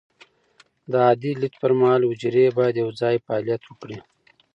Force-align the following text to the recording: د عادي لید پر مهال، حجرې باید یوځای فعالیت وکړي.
د 0.91 0.93
عادي 1.05 1.31
لید 1.41 1.53
پر 1.61 1.71
مهال، 1.79 2.01
حجرې 2.11 2.45
باید 2.57 2.81
یوځای 2.83 3.15
فعالیت 3.25 3.61
وکړي. 3.65 3.97